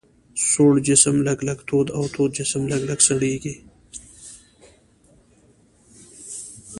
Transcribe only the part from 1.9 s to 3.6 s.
او تود جسم لږ لږ سړیږي.